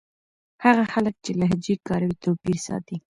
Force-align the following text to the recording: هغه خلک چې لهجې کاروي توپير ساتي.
هغه 0.65 0.83
خلک 0.93 1.15
چې 1.23 1.31
لهجې 1.39 1.75
کاروي 1.87 2.15
توپير 2.23 2.57
ساتي. 2.67 2.95